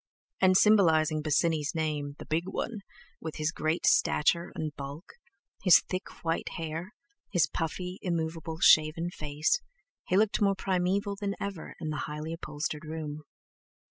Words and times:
And 0.39 0.57
symbolizing 0.57 1.21
Bosinney's 1.21 1.75
name 1.75 2.15
"the 2.17 2.25
big 2.25 2.45
one," 2.47 2.79
with 3.19 3.35
his 3.35 3.51
great 3.51 3.85
stature 3.85 4.51
and 4.55 4.75
bulk, 4.75 5.13
his 5.61 5.81
thick 5.81 6.23
white 6.23 6.49
hair, 6.57 6.95
his 7.29 7.45
puffy 7.45 7.99
immovable 8.01 8.57
shaven 8.61 9.11
face, 9.11 9.61
he 10.07 10.17
looked 10.17 10.41
more 10.41 10.55
primeval 10.55 11.17
than 11.17 11.35
ever 11.39 11.75
in 11.79 11.89
the 11.91 11.97
highly 12.09 12.33
upholstered 12.33 12.83
room. 12.83 13.25